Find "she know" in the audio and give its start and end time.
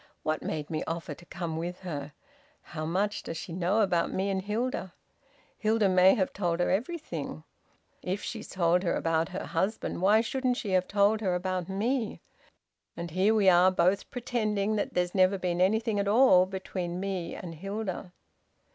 3.37-3.81